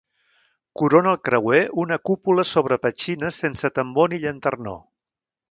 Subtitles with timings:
[0.81, 4.77] Corona el creuer una cúpula sobre petxines sense tambor ni llanternó.